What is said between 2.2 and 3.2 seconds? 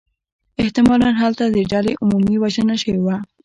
وژنه شوې وه.